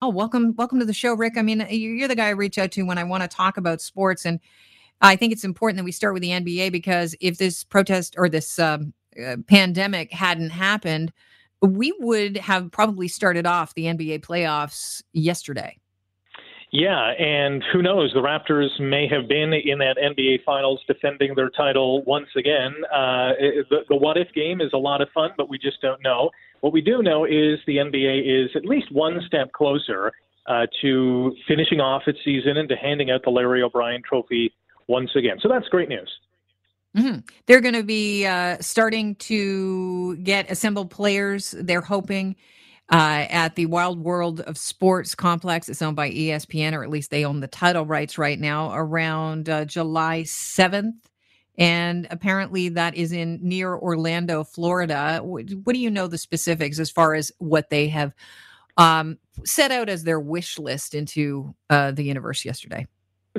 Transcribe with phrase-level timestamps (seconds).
[0.00, 1.36] Oh, welcome, welcome to the show, Rick.
[1.36, 3.80] I mean, you're the guy I reach out to when I want to talk about
[3.80, 4.38] sports, and
[5.00, 8.28] I think it's important that we start with the NBA because if this protest or
[8.28, 11.12] this um, uh, pandemic hadn't happened,
[11.62, 15.76] we would have probably started off the NBA playoffs yesterday.
[16.70, 18.12] Yeah, and who knows?
[18.12, 22.72] The Raptors may have been in that NBA Finals defending their title once again.
[22.92, 23.32] Uh,
[23.70, 26.30] the, the what if game is a lot of fun, but we just don't know.
[26.60, 30.12] What we do know is the NBA is at least one step closer
[30.46, 34.52] uh, to finishing off its season and to handing out the Larry O'Brien Trophy
[34.86, 35.38] once again.
[35.40, 36.10] So that's great news.
[36.96, 37.18] Mm-hmm.
[37.46, 41.54] They're going to be uh, starting to get assembled players.
[41.58, 42.34] They're hoping
[42.90, 45.68] uh, at the Wide World of Sports complex.
[45.68, 49.48] It's owned by ESPN, or at least they own the title rights right now, around
[49.50, 50.94] uh, July 7th
[51.58, 55.20] and apparently that is in near Orlando, Florida.
[55.22, 58.14] What, do you know the specifics as far as what they have
[58.76, 62.86] um, set out as their wish list into uh, the universe yesterday?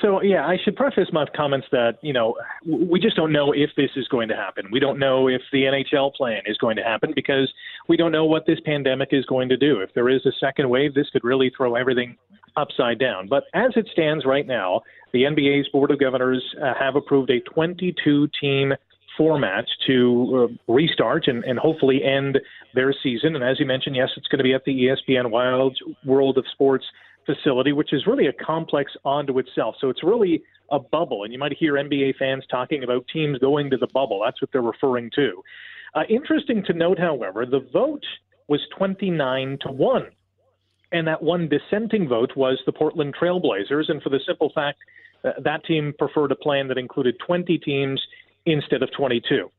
[0.00, 3.70] So yeah, I should preface my comments that you know we just don't know if
[3.76, 4.68] this is going to happen.
[4.70, 7.52] We don't know if the NHL plan is going to happen because
[7.88, 9.80] we don't know what this pandemic is going to do.
[9.80, 12.16] If there is a second wave, this could really throw everything
[12.56, 13.28] upside down.
[13.28, 17.40] But as it stands right now, the NBA's Board of Governors uh, have approved a
[17.40, 18.72] 22 team
[19.16, 22.38] format to uh, restart and, and hopefully end
[22.74, 23.34] their season.
[23.34, 25.72] And as you mentioned, yes, it's going to be at the ESPN Wide
[26.04, 26.84] World of Sports
[27.26, 29.76] facility, which is really a complex onto itself.
[29.80, 31.24] So it's really a bubble.
[31.24, 34.22] And you might hear NBA fans talking about teams going to the bubble.
[34.24, 35.42] That's what they're referring to.
[35.94, 38.04] Uh, interesting to note, however, the vote
[38.48, 40.06] was 29 to 1
[40.92, 43.88] and that one dissenting vote was the Portland Trailblazers.
[43.88, 44.78] And for the simple fact
[45.22, 48.00] that that team preferred a plan that included 20 teams
[48.46, 49.50] instead of 22.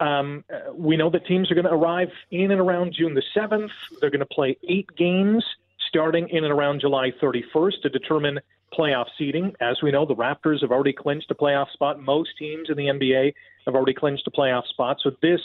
[0.00, 3.68] Um, we know that teams are going to arrive in and around June the 7th.
[4.00, 5.44] They're going to play eight games
[5.88, 8.40] starting in and around July 31st to determine
[8.76, 9.52] playoff seeding.
[9.60, 12.00] As we know, the Raptors have already clinched a playoff spot.
[12.00, 13.34] Most teams in the NBA
[13.66, 14.98] have already clinched a playoff spot.
[15.02, 15.40] So this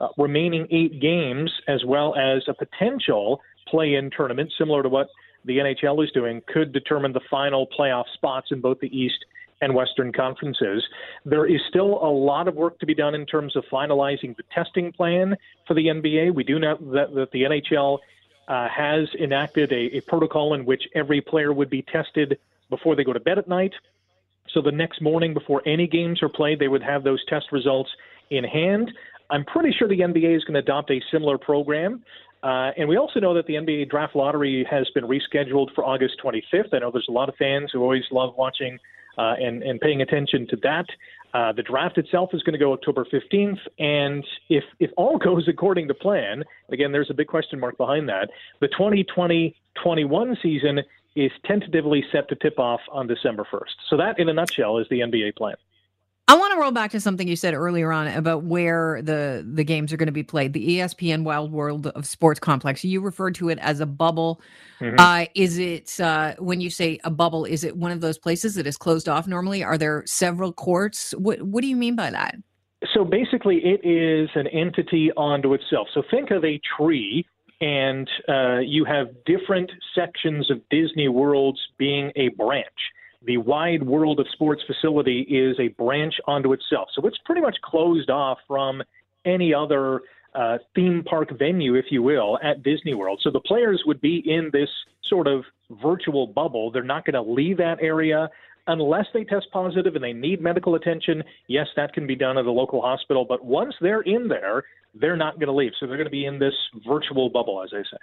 [0.00, 5.08] uh, remaining eight games, as well as a potential play-in tournament, similar to what
[5.44, 9.24] the NHL is doing, could determine the final playoff spots in both the East
[9.60, 10.84] and Western conferences.
[11.24, 14.42] There is still a lot of work to be done in terms of finalizing the
[14.54, 16.34] testing plan for the NBA.
[16.34, 17.98] We do know that, that the NHL
[18.48, 22.38] uh, has enacted a, a protocol in which every player would be tested
[22.68, 23.72] before they go to bed at night.
[24.52, 27.90] So the next morning, before any games are played, they would have those test results
[28.30, 28.92] in hand.
[29.30, 32.04] I'm pretty sure the NBA is going to adopt a similar program.
[32.46, 36.14] Uh, and we also know that the NBA draft lottery has been rescheduled for August
[36.22, 36.72] 25th.
[36.72, 38.78] I know there's a lot of fans who always love watching
[39.18, 40.86] uh, and, and paying attention to that.
[41.34, 45.48] Uh, the draft itself is going to go October 15th, and if if all goes
[45.48, 48.30] according to plan, again, there's a big question mark behind that.
[48.60, 50.82] The 2020-21 season
[51.16, 53.74] is tentatively set to tip off on December 1st.
[53.90, 55.56] So that, in a nutshell, is the NBA plan.
[56.28, 59.62] I want to roll back to something you said earlier on about where the the
[59.62, 60.52] games are going to be played.
[60.52, 62.84] The ESPN Wide World of Sports Complex.
[62.84, 64.40] You referred to it as a bubble.
[64.80, 64.96] Mm-hmm.
[64.98, 67.44] Uh, is it uh, when you say a bubble?
[67.44, 69.62] Is it one of those places that is closed off normally?
[69.62, 71.12] Are there several courts?
[71.12, 72.36] What What do you mean by that?
[72.92, 75.86] So basically, it is an entity onto itself.
[75.94, 77.24] So think of a tree,
[77.60, 82.66] and uh, you have different sections of Disney worlds being a branch
[83.26, 86.88] the wide world of sports facility is a branch onto itself.
[86.94, 88.82] So it's pretty much closed off from
[89.24, 90.02] any other
[90.34, 93.20] uh, theme park venue, if you will, at Disney World.
[93.22, 94.68] So the players would be in this
[95.08, 95.44] sort of
[95.82, 96.70] virtual bubble.
[96.70, 98.28] They're not going to leave that area
[98.68, 101.22] unless they test positive and they need medical attention.
[101.48, 103.24] Yes, that can be done at a local hospital.
[103.28, 104.64] But once they're in there,
[104.94, 105.72] they're not going to leave.
[105.80, 106.54] So they're going to be in this
[106.86, 107.98] virtual bubble, as I say.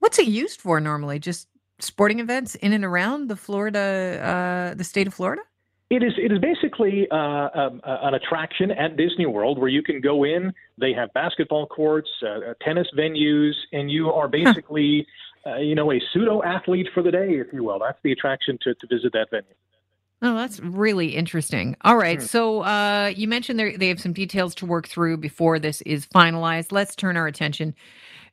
[0.00, 1.18] What's it used for normally?
[1.20, 1.46] Just
[1.82, 5.42] sporting events in and around the Florida, uh, the state of Florida?
[5.90, 6.14] It is.
[6.16, 10.24] It is basically uh, um, uh, an attraction at Disney World where you can go
[10.24, 10.50] in.
[10.78, 15.06] They have basketball courts, uh, uh tennis venues, and you are basically,
[15.46, 17.78] uh, you know, a pseudo athlete for the day, if you will.
[17.78, 19.52] That's the attraction to, to visit that venue.
[20.22, 21.76] Oh, that's really interesting.
[21.82, 22.20] All right.
[22.20, 22.24] Hmm.
[22.24, 26.72] So uh, you mentioned they have some details to work through before this is finalized.
[26.72, 27.74] Let's turn our attention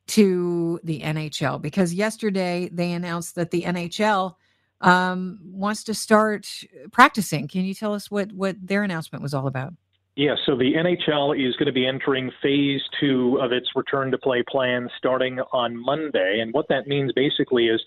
[0.10, 4.36] to the NHL because yesterday they announced that the NHL
[4.82, 6.48] um, wants to start
[6.92, 7.48] practicing.
[7.48, 9.74] Can you tell us what what their announcement was all about?
[10.16, 14.18] Yeah, so the NHL is going to be entering phase two of its return to
[14.18, 16.40] play plan starting on Monday.
[16.42, 17.82] And what that means basically is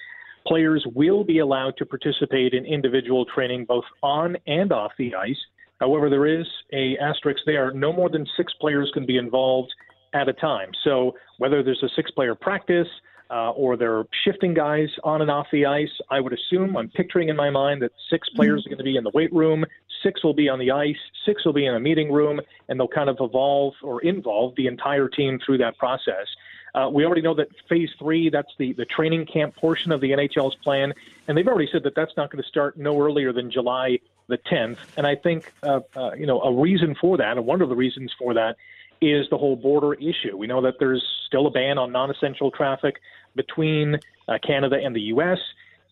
[0.47, 5.37] players will be allowed to participate in individual training both on and off the ice.
[5.81, 7.73] However, there is a asterisk there.
[7.73, 9.73] No more than six players can be involved
[10.13, 10.71] at a time.
[10.85, 12.89] So whether there's a six player practice,
[13.33, 15.91] uh, or they're shifting guys on and off the ice.
[16.11, 18.67] I would assume, I'm picturing in my mind that six players mm-hmm.
[18.67, 19.65] are going to be in the weight room,
[20.03, 22.89] six will be on the ice, six will be in a meeting room, and they'll
[22.89, 26.27] kind of evolve or involve the entire team through that process.
[26.75, 30.11] Uh, we already know that phase three, that's the, the training camp portion of the
[30.11, 30.93] NHL's plan,
[31.27, 33.99] and they've already said that that's not going to start no earlier than July
[34.29, 34.79] the 10th.
[34.97, 37.77] And I think, uh, uh, you know, a reason for that, and one of the
[37.77, 38.57] reasons for that,
[39.03, 40.37] is the whole border issue.
[40.37, 42.97] We know that there's still a ban on non essential traffic
[43.35, 45.39] between uh, Canada and the U.S.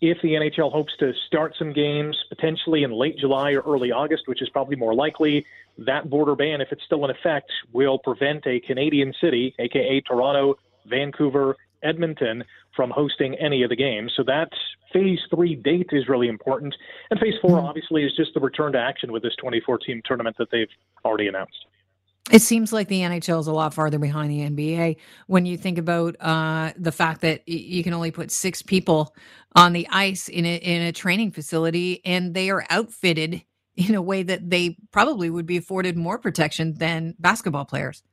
[0.01, 4.27] If the NHL hopes to start some games potentially in late July or early August,
[4.27, 5.45] which is probably more likely,
[5.79, 10.57] that border ban, if it's still in effect, will prevent a Canadian city, aka Toronto,
[10.87, 14.13] Vancouver, Edmonton, from hosting any of the games.
[14.17, 14.51] So that
[14.93, 16.75] phase three date is really important.
[17.11, 17.67] And phase 4 mm-hmm.
[17.67, 20.69] obviously, is just the return to action with this 2014 tournament that they've
[21.05, 21.67] already announced.
[22.31, 24.97] It seems like the NHL is a lot farther behind the NBA
[25.27, 29.15] when you think about uh, the fact that you can only put six people
[29.57, 33.43] on the ice in a, in a training facility, and they are outfitted
[33.77, 38.05] in a way that they probably would be afforded more protection than basketball players.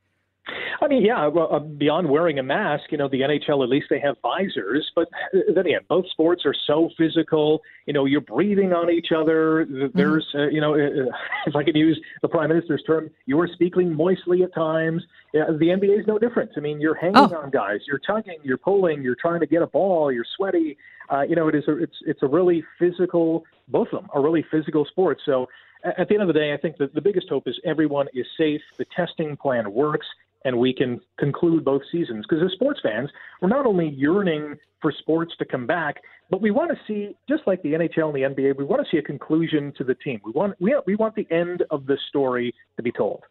[0.80, 3.86] I mean, yeah, well, uh, beyond wearing a mask, you know, the NHL at least
[3.90, 7.62] they have visors, but uh, then again, both sports are so physical.
[7.86, 9.66] You know, you're breathing on each other.
[9.94, 10.38] There's, mm-hmm.
[10.38, 11.10] uh, you know, uh,
[11.46, 15.02] if I can use the prime minister's term, you are speaking moistly at times.
[15.34, 16.50] Yeah, the NBA is no different.
[16.56, 17.36] I mean, you're hanging oh.
[17.36, 20.76] on guys, you're tugging, you're pulling, you're trying to get a ball, you're sweaty.
[21.10, 23.44] Uh, you know, it is a, it's it's a really physical.
[23.68, 25.22] Both of them are really physical sports.
[25.24, 25.48] So
[25.84, 28.26] at the end of the day, I think that the biggest hope is everyone is
[28.36, 28.60] safe.
[28.76, 30.06] The testing plan works
[30.48, 32.24] and we can conclude both seasons.
[32.28, 33.10] Because as sports fans,
[33.40, 35.96] we're not only yearning for sports to come back,
[36.30, 38.88] but we want to see, just like the NHL and the NBA, we want to
[38.90, 40.20] see a conclusion to the team.
[40.24, 43.22] We want we we want the end of the story to be told.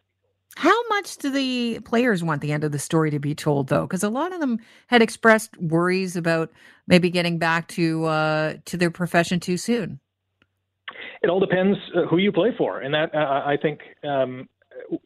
[0.56, 3.82] How much do the players want the end of the story to be told, though?
[3.82, 6.50] Because a lot of them had expressed worries about
[6.86, 10.00] maybe getting back to uh, to their profession too soon.
[11.22, 14.48] It all depends uh, who you play for, and that uh, I think um,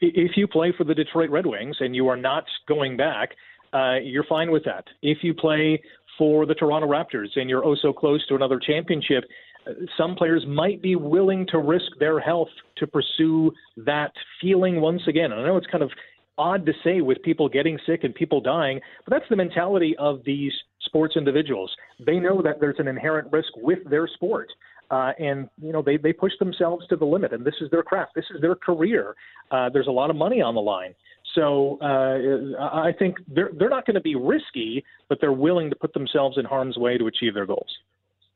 [0.01, 3.31] if you play for the Detroit Red Wings and you are not going back,
[3.73, 4.85] uh, you're fine with that.
[5.03, 5.83] If you play
[6.19, 9.25] for the Toronto Raptors and you're oh so close to another championship,
[9.67, 15.03] uh, some players might be willing to risk their health to pursue that feeling once
[15.09, 15.33] again.
[15.33, 15.91] And I know it's kind of
[16.39, 20.21] odd to say with people getting sick and people dying, but that's the mentality of
[20.25, 20.53] these
[20.83, 21.71] sports individuals.
[22.05, 24.49] They know that there's an inherent risk with their sport
[24.91, 27.83] uh, and you know they they push themselves to the limit, and this is their
[27.83, 29.15] craft, this is their career.
[29.51, 30.95] Uh, there's a lot of money on the line,
[31.35, 35.77] so uh, I think they're they're not going to be risky, but they're willing to
[35.77, 37.79] put themselves in harm's way to achieve their goals.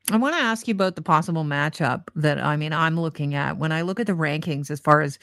[0.09, 3.57] I want to ask you about the possible matchup that I mean I'm looking at
[3.57, 5.19] when I look at the rankings as far as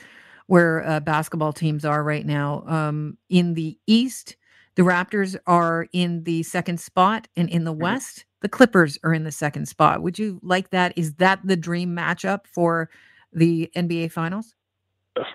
[0.46, 2.64] where uh, basketball teams are right now.
[2.66, 4.36] Um, in the East,
[4.76, 7.82] the Raptors are in the second spot, and in the mm-hmm.
[7.82, 10.02] West, the Clippers are in the second spot.
[10.02, 10.92] Would you like that?
[10.96, 12.90] Is that the dream matchup for
[13.32, 14.54] the NBA Finals?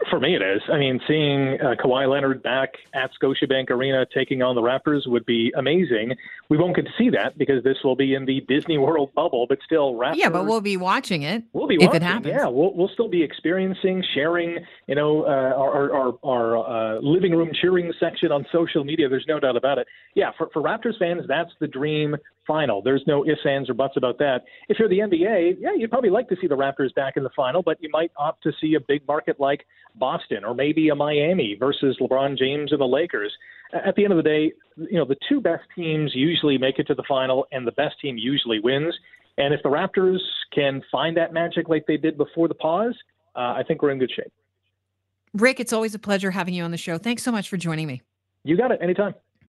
[0.09, 0.61] For me, it is.
[0.69, 5.25] I mean, seeing uh, Kawhi Leonard back at Scotiabank Arena taking on the Raptors would
[5.25, 6.15] be amazing.
[6.49, 9.45] We won't get to see that because this will be in the Disney World bubble,
[9.47, 10.15] but still, Raptors.
[10.15, 11.45] Yeah, but we'll be watching it.
[11.53, 12.27] We'll be watching, if it happens.
[12.27, 14.57] Yeah, we'll we'll still be experiencing, sharing.
[14.87, 19.09] You know, uh, our our, our uh, living room cheering section on social media.
[19.09, 19.87] There's no doubt about it.
[20.15, 22.15] Yeah, for for Raptors fans, that's the dream
[22.45, 22.81] final.
[22.81, 24.41] There's no ifs, ands, or buts about that.
[24.67, 27.29] If you're the NBA, yeah, you'd probably like to see the Raptors back in the
[27.35, 30.95] final, but you might opt to see a big market like Boston or maybe a
[30.95, 33.31] Miami versus LeBron James and the Lakers.
[33.73, 36.87] At the end of the day, you know, the two best teams usually make it
[36.87, 38.95] to the final, and the best team usually wins.
[39.37, 40.19] And if the Raptors
[40.53, 42.95] can find that magic like they did before the pause,
[43.35, 44.33] uh, I think we're in good shape.
[45.33, 46.97] Rick, it's always a pleasure having you on the show.
[46.97, 48.01] Thanks so much for joining me.
[48.43, 48.79] You got it.
[48.81, 49.13] Anytime.